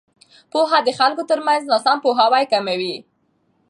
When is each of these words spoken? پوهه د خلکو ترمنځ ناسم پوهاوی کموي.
پوهه 0.51 0.79
د 0.83 0.89
خلکو 0.99 1.23
ترمنځ 1.29 1.61
ناسم 1.71 1.97
پوهاوی 2.03 2.43
کموي. 2.53 2.95